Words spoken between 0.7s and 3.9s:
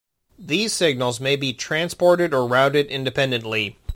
signals may be transported or routed independently.